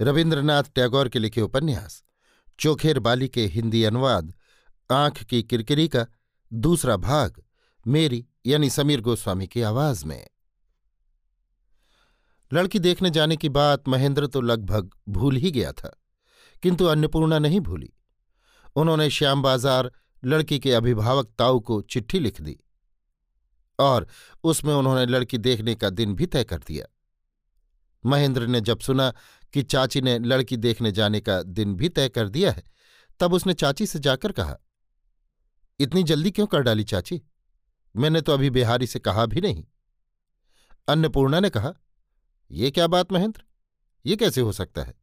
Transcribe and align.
रविन्द्रनाथ 0.00 0.62
टैगोर 0.74 1.08
के 1.08 1.18
लिखे 1.18 1.40
उपन्यास, 1.40 2.02
चोखेर 2.58 2.98
बाली 2.98 3.28
के 3.28 3.46
हिंदी 3.46 3.82
अनुवाद, 3.84 4.32
आँख 4.90 5.22
की 5.22 5.42
किरकिरी 5.42 5.88
का 5.88 6.06
दूसरा 6.52 6.96
भाग, 6.98 7.42
मेरी 7.86 8.24
यानी 8.46 8.70
समीर 8.70 9.00
गोस्वामी 9.00 9.46
की 9.46 9.62
आवाज़ 9.62 10.04
में। 10.06 10.26
लड़की 12.50 12.78
देखने 12.78 13.10
जाने 13.10 13.36
की 13.36 13.48
बात 13.48 13.88
महेंद्र 13.88 14.26
तो 14.26 14.40
लगभग 14.40 14.90
भूल 15.08 15.36
ही 15.36 15.50
गया 15.50 15.72
था, 15.72 15.90
किंतु 16.62 16.84
अन्नपूर्णा 16.84 17.38
नहीं 17.38 17.60
भूली। 17.60 17.92
उन्होंने 18.76 19.08
श्याम 19.10 19.42
बाज़ार 19.42 19.90
लड़की 20.22 20.58
के 20.58 20.72
अभिभावक 20.72 21.32
ताऊ 21.38 21.60
को 21.60 21.80
चिट्ठी 21.82 22.18
लिख 22.18 22.40
दी 22.40 22.56
और 23.78 24.06
उसमें 24.44 24.72
उन्होंने 24.74 25.04
लड़की 25.06 25.38
देखने 25.38 25.74
का 25.74 25.90
दिन 25.90 26.14
भी 26.14 26.26
तय 26.26 26.44
कर 26.44 26.58
दिया। 26.58 26.86
महेंद्र 28.08 28.46
ने 28.46 28.60
जब 28.60 28.80
सुना 28.80 29.12
कि 29.54 29.62
चाची 29.62 30.00
ने 30.00 30.18
लड़की 30.18 30.56
देखने 30.56 30.92
जाने 30.92 31.20
का 31.20 31.42
दिन 31.42 31.74
भी 31.74 31.88
तय 31.88 32.08
कर 32.08 32.28
दिया 32.28 32.50
है, 32.52 32.62
तब 33.20 33.32
उसने 33.32 33.54
चाची 33.54 33.86
से 33.86 33.98
जाकर 33.98 34.32
कहा, 34.32 34.56
इतनी 35.80 36.02
जल्दी 36.02 36.30
क्यों 36.30 36.46
कर 36.46 36.60
डाली 36.60 36.84
चाची? 36.84 37.20
मैंने 37.94 38.20
तो 38.20 38.32
अभी 38.32 38.50
बिहारी 38.50 38.86
से 38.86 38.98
कहा 38.98 39.26
भी 39.26 39.40
नहीं। 39.40 39.64
अन्नपूर्णा 40.88 41.40
ने 41.40 41.50
कहा, 41.50 41.72
ये 42.50 42.70
क्या 42.70 42.86
बात 42.86 43.12
महेंद्र? 43.12 43.42
ये 44.04 44.16
कैसे 44.16 44.40
हो 44.40 44.52
सकता 44.52 44.82
है? 44.82 44.94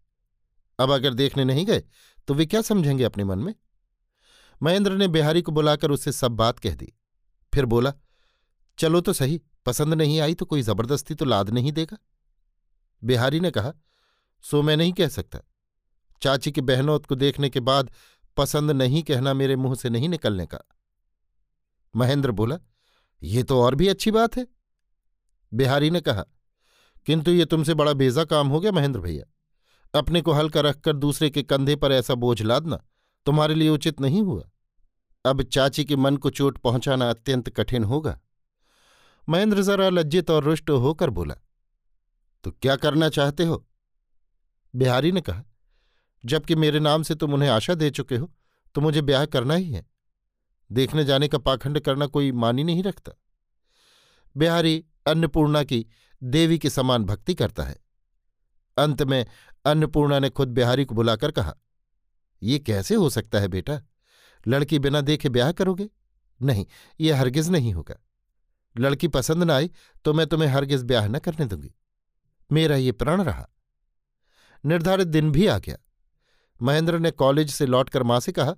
अब 0.80 0.92
अगर 0.92 1.14
देखने 1.14 1.44
नहीं 1.44 1.66
गए 1.66 1.84
तो 2.28 2.34
वे 2.34 2.46
क्या 2.46 2.62
समझेंगे 2.62 3.04
अपने 3.04 3.24
मन 3.24 3.40
में? 3.40 3.54
महेंद्र 4.62 4.92
ने 4.92 5.08
बिहारी 5.08 5.42
को 5.42 5.52
बुलाकर 5.52 5.92
उससे 5.92 6.12
सब 6.12 6.32
बात 6.32 6.60
कह 6.60 6.76
दी। 6.76 6.92
फिर 7.54 7.66
बोला, 7.66 7.94
चलो 8.78 9.02
तो 9.02 9.14
सही, 9.14 9.42
पसंद 9.66 9.94
नहीं 9.94 10.20
आई 10.20 10.34
तो 10.34 10.46
कोई 10.46 10.62
ज़बरदस्ती 10.62 11.16
तो 11.16 11.26
लाद 11.26 11.50
नहीं 11.50 11.72
देगा। 11.72 11.98
बिहारी 13.04 13.40
ने 13.40 13.52
कहा, 13.52 13.74
सो 14.42 14.62
मैं 14.62 14.78
नहीं 14.78 14.94
कह 14.94 15.08
सकता। 15.08 15.40
चाची 16.22 16.52
की 16.52 16.62
बहनोत 16.62 17.06
को 17.06 17.16
देखने 17.16 17.50
के 17.50 17.60
बाद 17.60 17.92
पसंद 18.38 18.72
नहीं 18.72 19.04
कहना 19.04 19.34
मेरे 19.34 19.56
मुँह 19.56 19.76
से 19.76 19.90
नहीं 19.90 20.10
निकलने 20.10 20.46
का। 20.46 20.60
महेंद्र 21.96 22.32
बोला, 22.32 22.58
ये 23.24 23.44
तो 23.44 23.62
और 23.62 23.76
भी 23.76 23.88
अच्छी 23.88 24.12
बात 24.12 24.38
है। 24.38 24.48
बिहारी 25.54 25.90
ने 25.90 26.02
कहा, 26.02 26.24
किंतु 27.06 27.32
ये 27.32 27.46
तुमसे 27.46 27.74
बड़ा 27.74 27.94
बेजा 27.94 28.24
काम 28.24 28.48
हो 28.48 28.60
गया 28.60 28.72
महेंद्र 28.72 29.00
भैया। 29.00 29.24
अपने 30.00 30.22
को 30.22 30.32
हल्का 30.32 30.62
रखकर 30.62 30.94
दूसरे 30.94 31.30
के 31.30 31.44
कंधे 31.44 31.76
पर 31.76 31.92
ऐसा 31.92 32.16
बोझ 32.16 32.42
लादना 32.42 32.84
तुम्हारे 33.26 33.56
लिए 33.56 33.70
उचित 33.70 34.02
नहीं 34.02 34.22
हुआ। 34.22 34.50
अब 35.26 35.42
चाची 35.44 35.86
के 35.86 35.96
मन 35.96 36.18
को 36.18 36.30
चोट 36.30 36.58
पहुंचाना 36.58 37.10
अत्यंत 37.10 37.50
कठिन 37.50 37.84
होगा। 37.84 38.20
महेंद्र 39.30 39.62
जरा 39.62 39.90
लज्जित 39.90 40.32
और 40.32 40.44
रुष्ट 40.44 40.70
होकर 40.70 41.10
बोला 41.10 41.36
तो 42.46 42.52
क्या 42.52 42.76
करना 42.76 43.10
चाहते 43.10 43.44
हो? 43.44 43.66
बिहारी 44.74 45.12
ने 45.12 45.22
कहा, 45.22 45.44
जबकि 46.24 46.56
मेरे 46.56 46.80
नाम 46.80 47.04
से 47.04 47.16
तुम 47.16 47.34
उन्हें 47.34 47.50
आशा 47.50 47.74
दे 47.74 47.90
चुके 47.90 48.18
हो 48.18 48.32
तो 48.76 48.82
मुझे 48.82 49.02
ब्याह 49.02 49.26
करना 49.26 49.54
ही 49.54 49.72
है। 49.72 49.86
देखने 50.70 51.04
जाने 51.06 51.28
का 51.28 51.38
पाखंड 51.38 51.80
करना 51.80 52.06
कोई 52.08 52.32
मानी 52.32 52.64
नहीं 52.64 52.84
रखता। 52.84 53.12
बिहारी 54.36 54.84
अन्नपूर्णा 55.08 55.64
की 55.64 55.86
देवी 56.22 56.58
के 56.60 56.70
समान 56.70 57.04
भक्ति 57.04 57.36
करता 57.36 57.64
है। 57.64 57.78
अंत 58.78 59.04
में 59.04 59.26
अन्नपूर्णा 59.66 60.20
ने 60.20 60.30
खुद 60.30 60.50
बिहारी 60.50 60.86
को 60.86 60.96
बुलाकर 60.96 61.32
कहा, 61.32 61.56
ये 62.42 62.60
कैसे 62.60 62.96
हो 62.96 63.10
सकता 63.10 63.40
है 63.40 63.48
बेटा? 63.48 63.80
लड़की 64.46 64.80
बिना 64.80 65.02
देखे 65.02 65.30
ब्याह 65.30 65.52
करोगे? 65.52 65.90
नहीं, 66.40 66.66
ये 67.00 67.12
हरगिज 67.12 67.50
नहीं 67.50 67.74
होगा। 67.74 67.96
लड़की 68.76 69.08
पसंद 69.08 69.44
न 69.44 69.52
आई 69.52 69.72
तो 70.06 70.14
मैं 70.14 70.28
तुम्हें 70.28 70.50
हरगिज 70.50 70.84
ब्याह 70.84 71.08
न 71.08 71.20
करने 71.20 71.46
दूँगी। 71.46 71.74
मेरा 72.52 72.76
ये 72.76 72.92
प्रण 72.92 73.22
रहा। 73.24 73.50
निर्धारित 74.66 75.08
दिन 75.08 75.32
भी 75.32 75.48
आ 75.48 75.58
गया। 75.58 75.78
महेंद्र 76.62 77.00
ने 77.00 77.12
कॉलेज 77.12 77.52
से 77.52 77.66
लौटकर 77.66 78.04
माँ 78.04 78.20
से 78.20 78.32
कहा, 78.32 78.56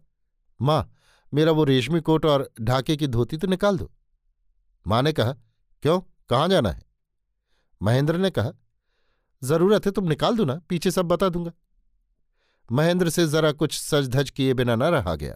माँ, 0.62 0.94
मेरा 1.34 1.52
वो 1.52 1.64
रेशमी 1.64 2.02
कोट 2.02 2.26
और 2.26 2.54
ढाके 2.62 2.98
की 2.98 3.08
धोती 3.08 3.38
तो 3.38 3.48
निकाल 3.48 3.78
दो। 3.78 3.92
माँ 4.88 5.02
ने 5.02 5.14
कहा, 5.14 5.34
क्यों? 5.82 6.02
कहाँ 6.30 6.48
जाना 6.48 6.72
है? 6.72 6.84
महेंद्र 7.84 8.18
ने 8.18 8.30
कहा, 8.30 8.52
ज़रूरत 9.44 9.86
है 9.86 9.92
तुम 9.92 10.08
निकाल 10.08 10.38
दो 10.38 10.46
ना, 10.46 10.62
पीछे 10.70 10.92
सब 10.92 11.06
बता 11.06 11.30
दूँगा। 11.30 11.52
महेंद्र 12.72 13.10
से 13.10 13.28
जरा 13.28 13.52
कुछ 13.52 13.80
सज 13.80 14.08
धज 14.08 14.30
किए 14.30 14.54
बिना 14.54 14.76
न 14.76 14.84
रहा 14.84 15.16
गया। 15.16 15.36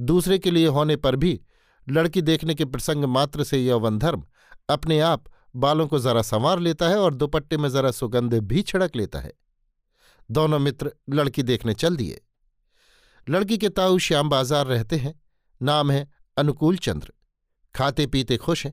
दूसरे 0.00 0.38
के 0.38 0.50
लिए 0.50 0.66
होने 0.66 0.96
पर 0.96 1.16
भी 1.16 1.40
लड़की 1.88 2.22
देखने 2.22 2.54
के 2.54 2.64
प्रसंग 2.64 3.04
मात्र 3.04 3.44
से 3.44 3.66
यौवन 3.66 3.98
धर्म 3.98 4.24
अपने 4.68 5.00
आप 5.00 5.24
बालों 5.56 5.86
को 5.86 5.98
जरा 5.98 6.22
संवार 6.22 6.58
लेता 6.58 6.88
है 6.88 6.98
और 6.98 7.14
दुपट्टे 7.14 7.56
में 7.56 7.68
जरा 7.68 7.90
सुगंध 7.90 8.34
भी 8.34 8.62
छिड़क 8.62 8.96
लेता 8.96 9.20
है। 9.20 9.32
दोनों 10.30 10.58
मित्र 10.58 10.92
लड़की 11.10 11.42
देखने 11.42 11.74
चल 11.74 11.96
दिए। 11.96 12.20
लड़की 13.26 13.58
के 13.58 13.68
ताऊ 13.68 13.98
श्याम 13.98 14.28
बाज़ार 14.28 14.66
रहते 14.66 14.96
हैं। 14.96 15.14
नाम 15.60 15.90
है 15.90 16.06
अनुकूल 16.36 16.76
चंद्र। 16.76 17.12
खाते 17.74 18.06
पीते 18.06 18.36
खुश 18.36 18.64
हैं 18.66 18.72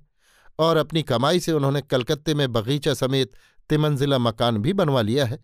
और 0.59 0.77
अपनी 0.77 1.03
कमाई 1.03 1.39
से 1.39 1.51
उन्होंने 1.51 1.81
कलकत्ते 1.81 2.33
में 2.33 2.51
बगीचा 2.51 2.94
समेत 2.94 3.31
तिमंजिला 3.69 4.17
मकान 4.17 4.57
भी 4.57 4.73
बनवा 4.73 5.01
लिया 5.01 5.25
है, 5.25 5.39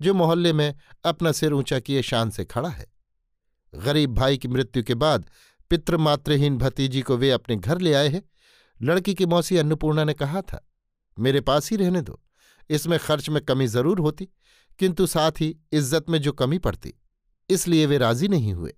जो 0.00 0.14
मोहल्ले 0.14 0.52
में 0.52 0.74
अपना 1.04 1.32
सिर 1.32 1.52
ऊँचा 1.52 1.78
किए 1.78 2.02
शान 2.02 2.30
से 2.30 2.44
खड़ा 2.44 2.68
है। 2.68 2.86
गरीब 3.72 4.14
भाई 4.14 4.38
की 4.38 4.48
मृत्यु 4.48 4.82
के 4.82 4.94
बाद 4.94 5.24
पितृमात्रहीन 5.70 6.58
भतीजी 6.58 7.02
को 7.02 7.16
वे 7.16 7.30
अपने 7.30 7.56
घर 7.56 7.78
ले 7.78 7.94
आए 7.94 8.08
हैं। 8.08 8.22
लड़की 8.82 9.14
की 9.14 9.26
मौसी 9.26 9.56
अन्नपूर्णा 9.56 10.04
ने 10.04 10.14
कहा 10.14 10.42
था 10.42 10.66
मेरे 11.16 11.40
पास 11.40 11.70
ही 11.70 11.76
रहने 11.76 12.00
दो। 12.02 12.20
इसमें 12.70 12.98
खर्च 12.98 13.28
में 13.28 13.40
कमी 13.44 13.66
ज़रूर 13.66 14.00
होती, 14.00 14.28
किंतु 14.80 15.06
साथ 15.06 15.40
ही 15.40 15.54
इज़्ज़त 15.72 16.10
में 16.10 16.20
जो 16.20 16.32
कमी 16.32 16.58
पड़ती, 16.58 16.94
इसलिए 17.50 17.86
वे 17.86 17.98
राज़ी 17.98 18.28
नहीं 18.28 18.52
हुए। 18.52 18.74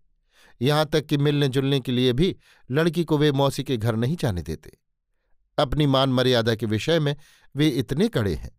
यहाँ 0.61 0.87
तक 0.87 1.07
कि 1.07 1.17
मिलने 1.17 1.49
जुलने 1.49 1.81
के 1.81 1.93
लिए 1.93 2.13
भी 2.13 2.35
लड़की 2.69 3.05
को 3.05 3.19
वे 3.19 3.31
मौसी 3.33 3.63
के 3.65 3.77
घर 3.77 3.97
नहीं 3.97 4.17
जाने 4.17 4.43
देते। 4.43 4.73
अपनी 5.59 5.87
मान 5.87 6.11
मर्यादा 6.11 6.55
के 6.55 6.67
विषय 6.67 6.99
में 7.01 7.15
वे 7.55 7.69
इतने 7.69 8.09
कड़े 8.09 8.35
हैं। 8.35 8.51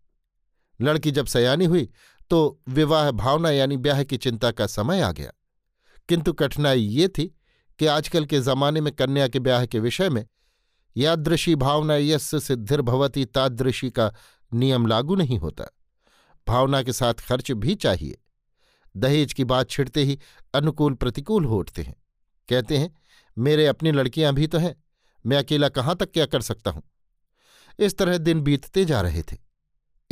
लड़की 0.79 1.11
जब 1.11 1.25
सयानी 1.25 1.65
हुई 1.65 1.89
तो 2.31 2.61
विवाह 2.69 3.09
भावना 3.13 3.49
यानी 3.51 3.77
ब्याह 3.77 4.03
की 4.03 4.17
चिंता 4.17 4.51
का 4.51 4.67
समय 4.67 5.01
आ 5.01 5.11
गया। 5.11 5.31
किंतु 6.09 6.33
कठिनाई 6.33 6.81
ये 6.81 7.07
थी 7.07 7.25
कि 7.79 7.85
आजकल 7.87 8.25
के 8.25 8.39
जमाने 8.41 8.81
में 8.81 8.91
कन्या 8.93 9.27
के 9.27 9.39
ब्याह 9.39 9.65
के 9.65 9.79
विषय 9.79 10.09
में 10.09 10.25
यादृशी 10.97 11.55
भावना 11.55 11.95
यश 11.95 12.21
सिद्धिर्भवती 12.21 13.25
तादृशी 13.25 13.89
का 13.89 14.13
नियम 14.53 14.87
लागू 14.87 15.15
नहीं 15.15 15.39
होता। 15.39 15.65
भावना 16.47 16.83
के 16.83 16.93
साथ 16.93 17.13
खर्च 17.13 17.51
भी 17.51 17.75
चाहिए। 17.75 18.21
दहेज 18.97 19.33
की 19.33 19.43
बात 19.43 19.69
छिड़ते 19.69 20.03
ही 20.03 20.19
अनुकूल 20.53 20.93
प्रतिकूल 20.93 21.45
हो 21.45 21.57
उठते 21.57 21.81
हैं। 21.81 21.95
कहते 22.49 22.77
हैं, 22.77 22.95
मेरे 23.37 23.67
अपनी 23.67 23.91
लड़कियाँ 23.91 24.33
भी 24.33 24.47
तो 24.47 24.57
हैं। 24.57 24.83
मैं 25.25 25.37
अकेला 25.37 25.69
कहाँ 25.69 25.95
तक 25.95 26.11
क्या 26.11 26.25
कर 26.25 26.41
सकता 26.41 26.71
हूँ? 26.71 26.83
इस 27.79 27.97
तरह 27.97 28.17
दिन 28.17 28.41
बीतते 28.41 28.85
जा 28.85 29.01
रहे 29.01 29.21
थे। 29.21 29.37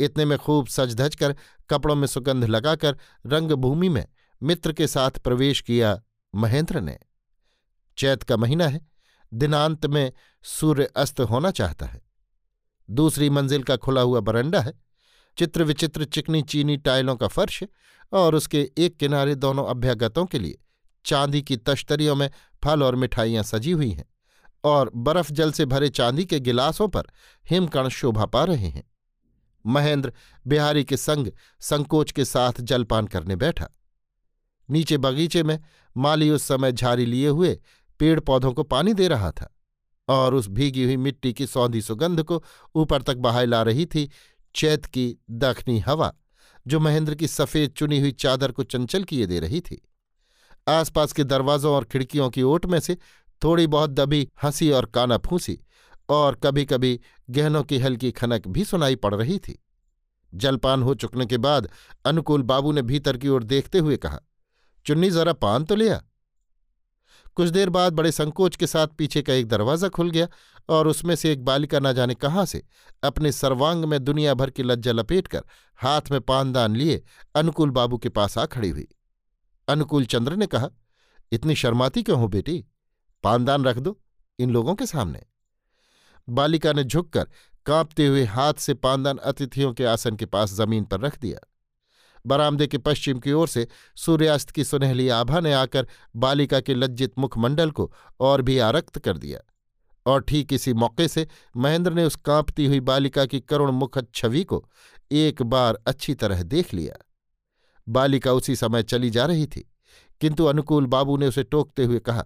इतने 0.00 0.24
में 0.24 0.38
खूब 0.38 0.66
सज 0.66 0.94
धज 0.94 1.14
कर 1.14 1.36
कपड़ों 1.70 1.94
में 1.94 2.06
सुगंध 2.06 2.44
लगाकर 2.44 2.98
रंगभूमि 3.26 3.88
में 3.88 4.06
मित्र 4.42 4.72
के 4.72 4.86
साथ 4.86 5.10
प्रवेश 5.10 5.60
किया 5.60 6.02
महेंद्र 6.34 6.80
ने। 6.80 6.98
चैत 7.98 8.22
का 8.22 8.36
महीना 8.36 8.68
है। 8.68 8.93
दिनांत 9.34 9.86
में 9.86 10.12
सूर्य 10.42 10.84
अस्त 10.96 11.20
होना 11.20 11.50
चाहता 11.50 11.86
है। 11.86 12.02
दूसरी 12.90 13.30
मंजिल 13.30 13.62
का 13.62 13.76
खुला 13.76 14.00
हुआ 14.00 14.20
बरंडा 14.20 14.60
है। 14.60 14.72
चित्र 15.38 15.62
विचित्र 15.62 16.04
चिकनी 16.04 16.42
चीनी 16.42 16.76
टाइलों 16.76 17.16
का 17.16 17.28
फर्श 17.28 17.64
और 18.12 18.34
उसके 18.34 18.70
एक 18.78 18.96
किनारे 18.96 19.34
दोनों 19.34 19.66
अभ्यागतों 19.66 20.26
के 20.26 20.38
लिए 20.38 20.58
चांदी 21.04 21.42
की 21.42 21.56
तश्तरियों 21.56 22.14
में 22.14 22.30
फल 22.64 22.82
और 22.82 22.96
मिठाइयाँ 22.96 23.42
सजी 23.42 23.70
हुई 23.70 23.90
हैं 23.90 24.04
और 24.64 24.90
बर्फ़ 24.96 25.32
जल 25.32 25.52
से 25.52 25.66
भरे 25.66 25.88
चांदी 25.88 26.24
के 26.24 26.40
गिलासों 26.40 26.88
पर 26.88 27.02
हिमकण 27.50 27.88
शोभा 27.88 28.26
पा 28.26 28.44
रहे 28.44 28.68
हैं। 28.68 28.90
महेंद्र 29.66 30.12
बिहारी 30.46 30.84
के 30.84 30.96
संग 30.96 31.28
संकोच 31.60 32.12
के 32.12 32.24
साथ 32.24 32.52
जलपान 32.60 33.06
करने 33.06 33.36
बैठा। 33.36 33.68
नीचे 34.70 34.98
बगीचे 34.98 35.42
में 35.42 35.60
माली 35.96 36.30
उस 36.30 36.42
समय 36.42 36.72
झारी 36.72 37.06
लिए 37.06 37.28
हुए 37.28 37.60
पेड़ 37.98 38.18
पौधों 38.20 38.52
को 38.52 38.62
पानी 38.62 38.94
दे 38.94 39.08
रहा 39.08 39.30
था 39.30 39.50
और 40.08 40.34
उस 40.34 40.48
भीगी 40.48 40.84
हुई 40.84 40.96
मिट्टी 40.96 41.32
की 41.32 41.46
सौंधी 41.46 41.82
सुगंध 41.82 42.22
को 42.22 42.42
ऊपर 42.74 43.02
तक 43.02 43.16
बहाई 43.16 43.46
ला 43.46 43.62
रही 43.62 43.86
थी 43.86 44.10
चैत 44.54 44.86
की 44.86 45.16
दखनी 45.30 45.78
हवा, 45.78 46.12
जो 46.66 46.80
महेंद्र 46.80 47.14
की 47.14 47.28
सफ़ेद 47.28 47.70
चुनी 47.70 48.00
हुई 48.00 48.12
चादर 48.12 48.52
को 48.52 48.62
चंचल 48.62 49.04
किए 49.04 49.26
दे 49.26 49.40
रही 49.40 49.60
थी। 49.60 49.80
आसपास 50.68 51.12
के 51.12 51.24
दरवाजों 51.24 51.74
और 51.74 51.84
खिड़कियों 51.84 52.30
की 52.30 52.42
ओट 52.42 52.66
में 52.66 52.78
से 52.80 52.96
थोड़ी 53.44 53.66
बहुत 53.66 53.90
दबी 53.90 54.28
हँसी 54.42 54.70
और 54.70 54.86
काना 54.86 55.18
फूसी 55.18 55.58
और 56.08 56.34
कभी 56.34 56.64
कभी 56.64 57.00
गहनों 57.30 57.62
की 57.62 57.78
हल्की 57.78 58.10
खनक 58.10 58.48
भी 58.48 58.64
सुनाई 58.64 58.96
पड़ 58.96 59.14
रही 59.14 59.38
थी। 59.38 59.58
जलपान 60.34 60.82
हो 60.82 60.94
चुकने 60.94 61.26
के 61.26 61.38
बाद 61.38 61.68
अनुकूल 62.04 62.42
बाबू 62.42 62.72
ने 62.72 62.82
भीतर 62.82 63.16
की 63.16 63.28
ओर 63.28 63.42
देखते 63.42 63.78
हुए 63.78 63.96
कहा, 63.96 64.20
चुन्नी 64.86 65.10
जरा 65.10 65.32
पान 65.32 65.64
तो 65.64 65.74
लिया 65.74 66.02
कुछ 67.36 67.48
देर 67.48 67.70
बाद 67.70 67.92
बड़े 67.92 68.12
संकोच 68.12 68.56
के 68.56 68.66
साथ 68.66 68.88
पीछे 68.88 69.22
का 69.22 69.32
एक 69.32 69.46
दरवाज़ा 69.48 69.88
खुल 69.88 70.10
गया 70.10 70.28
और 70.68 70.88
उसमें 70.88 71.14
से 71.16 71.32
एक 71.32 71.44
बालिका 71.44 71.78
न 71.80 71.92
जाने 71.92 72.14
कहाँ 72.14 72.44
से, 72.46 72.62
अपने 73.04 73.32
सर्वांग 73.32 73.84
में 73.84 74.04
दुनिया 74.04 74.34
भर 74.34 74.50
की 74.50 74.62
लज्जा 74.62 74.92
लपेट 74.92 75.26
कर 75.26 75.42
हाथ 75.78 76.10
में 76.10 76.20
पानदान 76.20 76.76
लिए 76.76 77.02
अनुकूल 77.36 77.70
बाबू 77.70 77.98
के 77.98 78.08
पास 78.08 78.38
आ 78.38 78.46
खड़ी 78.46 78.68
हुई। 78.68 78.86
अनुकूल 79.68 80.04
चंद्र 80.04 80.36
ने 80.36 80.46
कहा, 80.46 80.70
इतनी 81.32 81.54
शर्माती 81.54 82.02
क्यों 82.02 82.18
हो 82.20 82.28
बेटी? 82.28 82.64
पानदान 83.24 83.64
रख 83.64 83.76
दो 83.76 83.98
इन 84.38 84.50
लोगों 84.50 84.74
के 84.74 84.86
सामने। 84.86 85.22
बालिका 86.28 86.72
ने 86.72 86.84
झुककर 86.84 87.28
कांपते 87.66 88.06
हुए 88.06 88.24
हाथ 88.24 88.54
से 88.54 88.74
पानदान 88.74 89.16
अतिथियों 89.16 89.72
के 89.74 89.84
आसन 89.84 90.16
के 90.16 90.26
पास 90.26 90.52
ज़मीन 90.52 90.84
पर 90.84 91.00
रख 91.00 91.18
दिया। 91.20 91.38
बरामदे 92.26 92.66
के 92.66 92.78
पश्चिम 92.78 93.18
की 93.18 93.32
ओर 93.32 93.48
से 93.48 93.66
सूर्यास्त 93.96 94.50
की 94.50 94.64
सुनहली 94.64 95.08
आभा 95.08 95.40
ने 95.40 95.52
आकर 95.52 95.86
बालिका 96.16 96.60
के 96.60 96.74
लज्जित 96.74 97.18
मुखमंडल 97.18 97.70
को 97.70 97.92
और 98.20 98.42
भी 98.42 98.58
आरक्त 98.58 98.98
कर 98.98 99.18
दिया। 99.18 99.40
और 100.06 100.20
ठीक 100.20 100.52
इसी 100.52 100.72
मौके 100.72 101.08
से 101.08 101.26
महेंद्र 101.56 101.92
ने 101.92 102.04
उस 102.04 102.16
कांपती 102.16 102.66
हुई 102.66 102.80
बालिका 102.80 103.24
की 103.26 103.40
करुण 103.40 103.70
मुखद 103.70 104.06
छवि 104.14 104.44
को 104.44 104.64
एक 105.12 105.42
बार 105.42 105.78
अच्छी 105.86 106.14
तरह 106.14 106.42
देख 106.42 106.74
लिया। 106.74 106.96
बालिका 107.88 108.32
उसी 108.32 108.56
समय 108.56 108.82
चली 108.82 109.10
जा 109.10 109.26
रही 109.26 109.46
थी, 109.46 109.70
किंतु 110.20 110.44
अनुकूल 110.44 110.86
बाबू 110.86 111.16
ने 111.16 111.26
उसे 111.26 111.42
टोकते 111.42 111.84
हुए 111.84 111.98
कहा, 111.98 112.24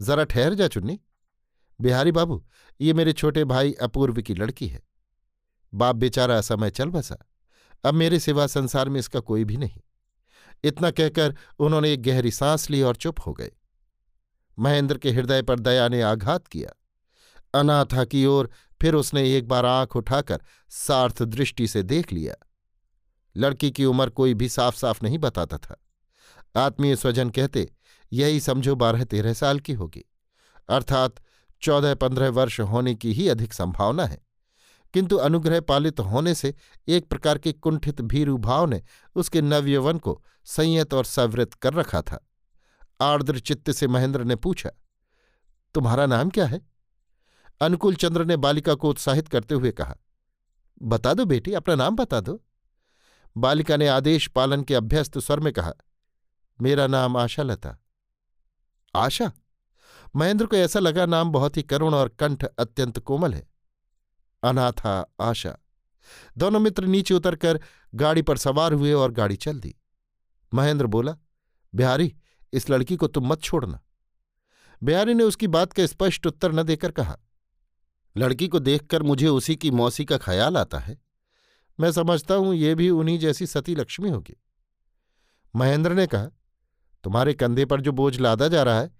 जरा 0.00 0.24
ठहर 0.24 0.54
जा 0.54 0.68
चुन्नी। 0.68 0.98
बिहारी 1.80 2.12
बाबू, 2.12 2.44
ये 2.80 2.92
मेरे 2.92 3.12
छोटे 3.12 3.44
भाई 3.44 3.72
अपूर्व 3.72 4.20
की 4.22 4.34
लड़की 4.34 4.66
है। 4.66 4.82
बाप 5.74 5.96
बेचारा 5.96 6.40
समय 6.40 6.70
चल 6.70 6.88
बसा। 6.88 7.16
अब 7.84 7.94
मेरे 7.94 8.18
सिवा 8.18 8.46
संसार 8.46 8.88
में 8.88 9.00
इसका 9.00 9.20
कोई 9.20 9.44
भी 9.44 9.56
नहीं। 9.56 9.80
इतना 10.64 10.90
कहकर 10.90 11.36
उन्होंने 11.58 11.92
एक 11.92 12.02
गहरी 12.02 12.30
सांस 12.30 12.70
ली 12.70 12.82
और 12.82 12.96
चुप 12.96 13.16
हो 13.26 13.32
गए। 13.32 13.50
महेंद्र 14.58 14.98
के 14.98 15.10
हृदय 15.10 15.42
पर 15.42 15.58
दया 15.58 15.88
ने 15.88 16.02
आघात 16.02 16.46
किया। 16.46 16.70
अनाथा 17.58 18.04
की 18.04 18.26
ओर 18.26 18.50
फिर 18.82 18.94
उसने 18.94 19.36
एक 19.36 19.48
बार 19.48 19.66
आँख 19.66 19.96
उठाकर 19.96 20.42
सार्थ 20.68 21.22
दृष्टि 21.22 21.68
से 21.68 21.82
देख 21.82 22.12
लिया। 22.12 22.34
लड़की 23.36 23.70
की 23.70 23.84
उम्र 23.84 24.10
कोई 24.10 24.34
भी 24.34 24.48
साफ़ 24.48 24.76
साफ़ 24.76 25.04
नहीं 25.04 25.18
बताता 25.18 25.58
था। 25.58 25.86
आत्मीय 26.56 26.96
स्वजन 26.96 27.30
कहते, 27.30 27.72
यही 28.12 28.40
समझो 28.40 28.74
बारह 28.74 29.04
तेरह 29.04 29.32
साल 29.32 29.60
की 29.60 29.72
होगी। 29.72 30.04
अर्थात 30.68 31.14
चौदह 31.62 31.94
पंद्रह 31.94 32.28
वर्ष 32.28 32.60
होने 32.60 32.94
की 32.94 33.12
ही 33.12 33.28
अधिक 33.28 33.52
संभावना 33.52 34.06
है। 34.06 34.29
किंतु 34.94 35.16
अनुग्रह 35.16 35.60
पालित 35.60 36.00
होने 36.00 36.34
से 36.34 36.54
एक 36.88 37.08
प्रकार 37.08 37.38
के 37.38 37.52
कुंठित 37.52 38.00
भीरु 38.00 38.36
भाव 38.38 38.66
ने 38.66 38.82
उसके 39.16 39.42
नवयवन 39.42 39.98
को 39.98 40.22
संयत 40.44 40.94
और 40.94 41.04
सवृत 41.04 41.54
कर 41.54 41.74
रखा 41.74 42.02
था। 42.02 42.26
आर्द्र 43.00 43.38
चित्त 43.38 43.70
से 43.70 43.88
महेंद्र 43.88 44.24
ने 44.24 44.36
पूछा, 44.36 44.70
तुम्हारा 45.74 46.06
नाम 46.06 46.30
क्या 46.30 46.46
है? 46.46 46.60
अनुकूल 47.60 47.94
चंद्र 47.94 48.24
ने 48.24 48.36
बालिका 48.36 48.74
को 48.74 48.90
उत्साहित 48.90 49.28
करते 49.28 49.54
हुए 49.54 49.70
कहा, 49.72 49.96
बता 50.82 51.14
दो 51.14 51.24
बेटी, 51.24 51.52
अपना 51.52 51.74
नाम 51.74 51.96
बता 51.96 52.20
दो। 52.20 52.42
बालिका 53.36 53.76
ने 53.76 53.86
आदेश 53.88 54.26
पालन 54.28 54.62
के 54.62 54.74
अभ्यस्त 54.74 55.18
स्वर 55.18 55.40
में 55.40 55.52
कहा, 55.52 55.72
मेरा 56.60 56.86
नाम 56.86 57.16
आशा 57.16 57.42
लता 57.42 57.76
आशा? 58.94 59.32
महेंद्र 60.16 60.46
को 60.46 60.56
ऐसा 60.56 60.78
लगा 60.78 61.06
नाम 61.06 61.30
बहुत 61.30 61.56
ही 61.56 61.62
करुण 61.62 61.94
और 61.94 62.08
कंठ 62.08 62.44
अत्यंत 62.44 62.98
कोमल 62.98 63.34
है। 63.34 63.49
अनाथा 64.42 65.00
आशा। 65.20 65.56
दोनों 66.38 66.60
मित्र 66.60 66.84
नीचे 66.84 67.14
उतरकर 67.14 67.60
गाड़ी 67.94 68.22
पर 68.22 68.36
सवार 68.36 68.72
हुए 68.72 68.92
और 68.92 69.12
गाड़ी 69.12 69.36
चल 69.36 69.60
दी। 69.60 69.74
महेंद्र 70.52 70.86
बोला, 70.86 71.16
बिहारी, 71.72 72.14
इस 72.52 72.70
लड़की 72.70 72.96
को 72.96 73.06
तुम 73.06 73.28
मत 73.28 73.42
छोड़ना। 73.42 73.80
बिहारी 74.82 75.14
ने 75.14 75.24
उसकी 75.24 75.46
बात 75.46 75.72
का 75.72 75.86
स्पष्ट 75.86 76.26
उत्तर 76.26 76.52
न 76.52 76.62
देकर 76.62 76.90
कहा, 76.90 77.18
लड़की 78.16 78.48
को 78.48 78.58
देखकर 78.58 79.02
मुझे 79.02 79.28
उसी 79.28 79.56
की 79.56 79.70
मौसी 79.70 80.04
का 80.04 80.18
ख्याल 80.18 80.56
आता 80.56 80.78
है। 80.78 80.98
मैं 81.78 81.90
समझता 81.92 82.34
हूँ 82.34 82.54
ये 82.54 82.74
भी 82.74 82.88
उन्हीं 82.90 83.18
जैसी 83.18 83.46
सती 83.46 83.74
लक्ष्मी 83.74 84.10
होगी। 84.10 84.36
महेंद्र 85.54 85.92
ने 85.92 86.06
कहा, 86.06 86.26
तुम्हारे 87.04 87.34
कंधे 87.34 87.64
पर 87.64 87.80
जो 87.80 87.92
बोझ 87.92 88.18
लादा 88.18 88.48
जा 88.48 88.62
रहा 88.62 88.80
है, 88.80 88.90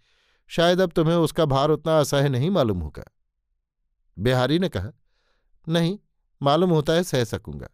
शायद 0.51 0.81
अब 0.81 0.91
तुम्हें 0.91 1.17
उसका 1.17 1.45
भार 1.45 1.71
उतना 1.71 1.99
असह्य 2.01 2.29
नहीं 2.29 2.51
मालूम 2.51 2.81
होगा। 2.81 3.05
बिहारी 4.17 4.59
ने 4.59 4.69
कहा 4.69 4.91
नहीं, 5.71 5.99
मालूम 6.41 6.71
होता 6.71 6.93
है 6.93 7.03
सह 7.03 7.25
सकूँगा। 7.25 7.69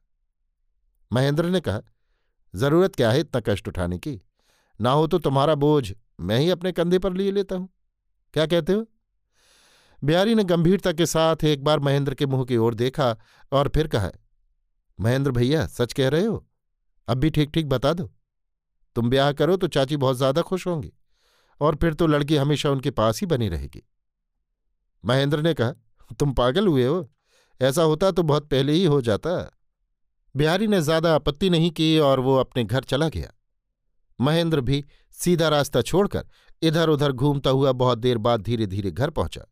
महेंद्र 1.10 1.46
ने 1.46 1.60
कहा, 1.60 1.80
ज़रूरत 2.54 2.96
क्या 2.96 3.10
है 3.10 3.20
इतना 3.20 3.40
कष्ट 3.46 3.68
उठाने 3.68 3.98
की? 3.98 4.20
ना 4.80 4.90
हो 4.90 5.06
तो 5.06 5.18
तुम्हारा 5.18 5.54
बोझ 5.54 5.92
मैं 6.20 6.38
ही 6.38 6.50
अपने 6.50 6.72
कंधे 6.72 6.98
पर 6.98 7.12
लिए 7.12 7.30
लेता 7.30 7.56
हूँ। 7.56 7.68
क्या 8.34 8.46
कहते 8.46 8.72
हो? 8.72 8.86
बिहारी 10.02 10.34
ने 10.34 10.44
गंभीरता 10.44 10.92
के 10.92 11.06
साथ 11.06 11.44
एक 11.44 11.64
बार 11.64 11.80
महेंद्र 11.80 12.14
के 12.14 12.26
मुँह 12.26 12.44
की 12.44 12.56
ओर 12.56 12.74
देखा 12.74 13.16
और 13.52 13.68
फिर 13.68 13.88
कहा, 13.88 14.10
महेंद्र 14.98 15.30
भैया, 15.30 15.66
सच 15.66 15.92
कह 15.92 16.08
रहे 16.08 16.24
हो? 16.24 16.46
अब 17.08 17.18
भी 17.18 17.30
ठीक 17.30 17.50
ठीक 17.50 17.68
बता 17.68 17.92
दो। 17.92 18.10
तुम 18.96 19.10
ब्याह 19.10 19.32
करो 19.32 19.56
तो 19.56 19.68
चाची 19.68 19.96
बहुत 19.96 20.16
ज़्यादा 20.16 20.42
खुश 20.42 20.66
होंगी 20.66 20.92
और 21.60 21.76
फिर 21.76 21.94
तो 21.94 22.06
लड़की 22.06 22.36
हमेशा 22.36 22.70
उनके 22.70 22.90
पास 22.90 23.20
ही 23.20 23.26
बनी 23.26 23.48
रहेगी। 23.48 23.82
महेंद्र 25.04 25.42
ने 25.42 25.54
कहा, 25.54 25.72
तुम 26.20 26.32
पागल 26.32 26.66
हुए 26.66 26.86
हो? 26.86 27.10
ऐसा 27.60 27.82
होता 27.82 28.10
तो 28.10 28.22
बहुत 28.22 28.48
पहले 28.48 28.72
ही 28.72 28.84
हो 28.84 29.00
जाता। 29.02 29.30
बिहारी 30.34 30.66
ने 30.66 30.80
ज़्यादा 30.80 31.14
आपत्ति 31.14 31.50
नहीं 31.50 31.70
की 31.70 31.98
और 31.98 32.20
वो 32.20 32.36
अपने 32.36 32.64
घर 32.64 32.84
चला 32.84 33.08
गया। 33.08 33.32
महेंद्र 34.18 34.60
भी 34.60 34.84
सीधा 35.14 35.48
रास्ता 35.48 35.82
छोड़कर 35.82 36.26
इधर 36.62 36.88
उधर 36.88 37.12
घूमता 37.12 37.50
हुआ 37.50 37.72
बहुत 37.74 37.98
देर 37.98 38.18
बाद 38.18 38.42
धीरे 38.42 38.66
धीरे 38.66 38.90
घर 38.90 39.10
पहुँचा। 39.10 39.44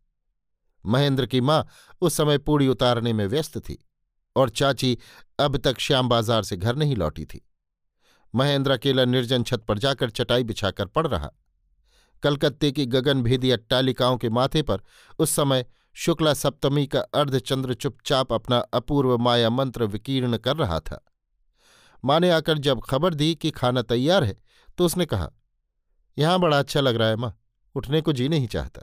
महेंद्र 0.85 1.27
की 1.27 1.41
माँ 1.41 1.67
उस 2.03 2.17
समय 2.17 2.39
पूड़ी 2.39 2.69
उतारने 2.69 3.13
में 3.13 3.27
व्यस्त 3.27 3.59
थी 3.59 3.79
और 4.37 4.51
चाची 4.51 4.97
अब 5.39 5.57
तक 5.57 5.79
श्याम 5.79 6.09
बाज़ार 6.09 6.43
से 6.43 6.57
घर 6.57 6.77
नहीं 6.77 6.97
लौटी 6.97 7.25
थी। 7.25 7.41
महेंद्र 8.35 8.71
अकेला 8.71 9.05
निर्जन 9.05 9.43
छत 9.43 9.65
पर 9.69 9.79
जाकर 9.79 10.11
चटाई 10.11 10.45
बिछाकर 10.45 10.87
पड़ 10.87 11.07
रहा। 11.07 11.31
कलकत्ते 12.23 12.71
की 12.73 12.87
गगनभेदी 12.87 13.51
अट्टालिकाओं 13.51 14.17
के 14.17 14.29
माथे 14.29 14.63
पर 14.63 14.83
उस 15.19 15.31
समय 15.31 15.65
शुक्ला 15.97 16.33
सप्तमी 16.35 16.87
का 16.87 17.01
अर्धचंद्र 17.15 17.75
चुपचाप 17.75 18.33
अपना 18.33 18.59
अपूर्व 18.75 19.17
माया 19.19 19.51
मंत्र 19.51 19.85
विकीर्ण 19.85 20.37
कर 20.37 20.57
रहा 20.57 20.79
था। 20.81 21.01
माँ 22.05 22.19
ने 22.21 22.31
आकर 22.31 22.59
जब 22.59 22.81
खबर 22.81 23.15
दी 23.15 23.35
कि 23.35 23.51
खाना 23.51 23.83
तैयार 23.83 24.25
है 24.25 24.37
तो 24.79 24.85
उसने 24.85 25.07
कहा, 25.07 25.31
यहाँ 26.17 26.39
बड़ा 26.41 26.59
अच्छा 26.59 26.81
लग 26.81 26.97
रहा 26.97 27.09
है 27.09 27.17
माँ, 27.17 27.37
उठने 27.75 28.01
को 28.01 28.13
जी 28.13 28.29
नहीं 28.29 28.49
चाहता। 28.49 28.83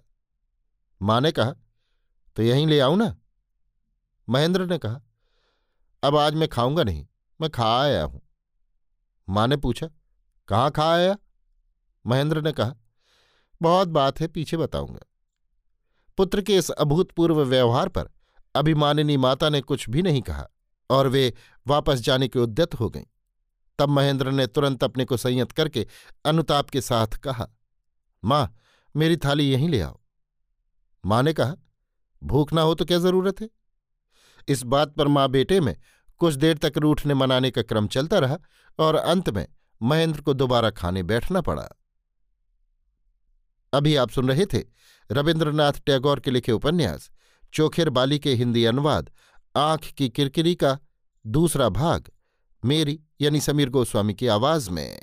माँ 1.01 1.20
ने 1.22 1.32
कहा 1.32 1.56
तो 2.38 2.44
यहीं 2.44 2.68
ले 2.68 2.80
आऊँ 2.80 2.98
ना? 2.98 3.15
महेंद्र 4.27 4.65
ने 4.65 4.77
कहा, 4.77 5.01
अब 6.03 6.15
आज 6.15 6.36
मैं 6.36 6.48
खाऊँगा 6.50 6.84
नहीं, 6.84 7.06
मैं 7.39 7.50
खा 7.50 7.82
आया 7.82 8.03
हूँ। 8.03 8.22
माँ 9.27 9.48
ने 9.48 9.58
पूछा, 9.58 9.88
कहाँ 10.50 10.72
खा 10.72 10.91
आया? 10.94 11.15
महेंद्र 12.06 12.41
ने 12.41 12.51
कहा, 12.51 12.75
बहुत 13.62 13.88
बात 13.89 14.20
है, 14.20 14.27
पीछे 14.27 14.58
बताऊँगा। 14.58 15.00
पुत्र 16.18 16.41
के 16.41 16.56
इस 16.56 16.70
अभूतपूर्व 16.70 17.41
व्यवहार 17.44 17.89
पर 17.89 18.10
अभिमानिनी 18.56 19.18
माता 19.18 19.50
ने 19.50 19.62
कुछ 19.62 19.89
भी 19.89 20.01
नहीं 20.01 20.22
कहा 20.22 20.48
और 20.89 21.08
वे 21.08 21.34
वापस 21.68 22.00
जाने 22.00 22.27
के 22.27 22.39
उद्यत 22.39 22.74
हो 22.74 22.89
गईं। 22.89 23.03
तब 23.80 23.89
महेंद्र 23.89 24.32
ने 24.32 24.48
तुरंत 24.48 24.84
अपने 24.84 25.06
को 25.06 25.18
संयत 25.18 25.51
करके 25.51 25.88
अनुताप 26.25 26.70
के 26.70 26.82
साथ 26.82 27.08
कहा, 27.08 27.48
माँ, 28.25 28.56
मेरी 28.96 29.18
थाली 29.18 29.51
यहीं 29.51 29.70
ले 29.70 29.82
आओ। 29.82 30.00
माँ 31.06 31.24
ने 31.24 31.34
कहा, 31.34 31.56
भूख 32.24 32.53
ना 32.53 32.62
हो 32.62 32.75
तो 32.75 32.86
क्या 32.86 32.98
ज़रूरत 32.98 33.41
है? 33.41 33.50
इस 34.48 34.63
बात 34.63 34.96
पर 34.96 35.08
माँ 35.08 35.30
बेटे 35.30 35.60
में 35.60 35.75
कुछ 36.18 36.34
देर 36.34 36.58
तक 36.58 36.74
रूठने 36.77 37.13
मनाने 37.13 37.51
का 37.51 37.62
क्रम 37.62 37.88
चलता 37.88 38.20
रहा 38.20 38.38
और 38.80 38.96
अंत 38.96 39.30
में 39.30 39.48
महेंद्र 39.82 40.22
को 40.22 40.34
दोबारा 40.34 40.70
खाने 40.70 41.03
बैठना 41.03 41.41
पड़ा। 41.41 41.70
अभी 43.74 43.96
आप 43.96 44.10
सुन 44.10 44.28
रहे 44.28 44.46
थे 44.46 44.63
रविन्द्रनाथ 45.12 45.74
टैगोर 45.86 46.20
के 46.20 46.32
लिखे 46.32 46.51
उपन्यास, 46.51 47.10
चोखेर 47.54 47.90
बाली 47.90 48.20
के 48.20 48.34
हिंदी 48.34 48.66
अनुवाद, 48.66 49.10
आँख 49.56 49.82
की 49.82 50.10
किरकिरी 50.10 50.56
का 50.56 50.80
दूसरा 51.28 51.70
भाग, 51.70 52.10
मेरी 52.66 53.00
यानी 53.22 53.40
समीर 53.42 53.70
गोस्वामी 53.70 54.13
की 54.13 54.28
आवाज़ 54.28 54.70
में। 54.70 55.01